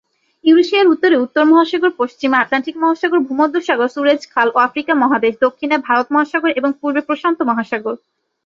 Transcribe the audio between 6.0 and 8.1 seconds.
মহাসাগর এবং পূর্বে প্রশান্ত মহাসাগর।